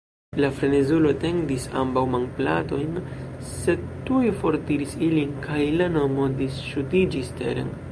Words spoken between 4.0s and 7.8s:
tuj fortiris ilin, kaj la mono disŝutiĝis teren.